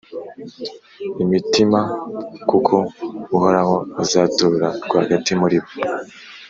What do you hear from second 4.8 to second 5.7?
rwagati muri